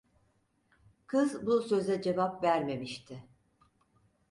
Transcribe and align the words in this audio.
Kız 1.07 1.45
bu 1.45 1.61
söze 1.61 2.01
cevap 2.01 2.43
vermemişti. 2.43 3.23